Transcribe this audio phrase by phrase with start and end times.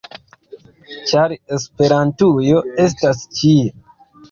[1.11, 3.71] ĉar Esperantujo estas ĉie!